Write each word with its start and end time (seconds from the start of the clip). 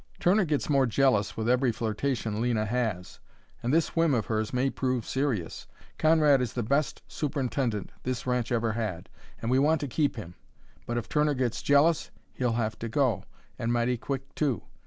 "Turner 0.19 0.45
gets 0.45 0.67
more 0.67 0.87
jealous 0.87 1.37
with 1.37 1.47
every 1.47 1.71
flirtation 1.71 2.41
Lena 2.41 2.65
has, 2.65 3.19
and 3.61 3.71
this 3.71 3.95
whim 3.95 4.15
of 4.15 4.25
hers 4.25 4.51
may 4.51 4.71
prove 4.71 5.05
serious. 5.05 5.67
Conrad 5.99 6.41
is 6.41 6.53
the 6.53 6.63
best 6.63 7.03
superintendent 7.07 7.91
this 8.01 8.25
ranch 8.25 8.51
ever 8.51 8.71
had, 8.71 9.09
and 9.43 9.51
we 9.51 9.59
want 9.59 9.79
to 9.81 9.87
keep 9.87 10.15
him. 10.15 10.33
But 10.87 10.97
if 10.97 11.07
Turner 11.07 11.35
gets 11.35 11.61
jealous 11.61 12.09
he'll 12.33 12.53
have 12.53 12.79
to 12.79 12.89
go 12.89 13.25
and 13.59 13.71
mighty 13.71 13.95
quick, 13.95 14.33
too. 14.33 14.63